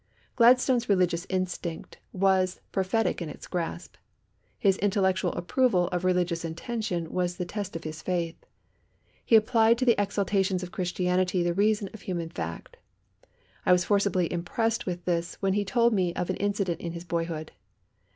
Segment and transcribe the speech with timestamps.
[0.35, 3.97] Gladstone's religious instinct was prophetic in its grasp.
[4.57, 8.43] His intellectual approval of religious intention was the test of his faith.
[9.23, 12.77] He applied to the exaltations of Christianity the reason of human fact.
[13.63, 17.03] I was forcibly impressed with this when he told me of an incident in his
[17.05, 17.51] boyhood.